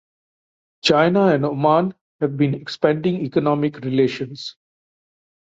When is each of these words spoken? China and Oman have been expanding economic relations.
China 0.81 1.27
and 1.27 1.45
Oman 1.45 1.93
have 2.21 2.35
been 2.35 2.55
expanding 2.55 3.17
economic 3.23 3.77
relations. 3.81 4.55